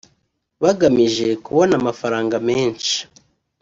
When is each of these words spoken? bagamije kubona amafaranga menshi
bagamije 0.63 1.27
kubona 1.45 1.73
amafaranga 1.81 2.35
menshi 2.49 2.95